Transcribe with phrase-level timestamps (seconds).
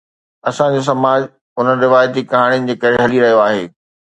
[0.49, 1.21] اسان جو سماج
[1.59, 3.63] انهن روايتي ڪهاڻين جي ڪري هلي رهيو آهي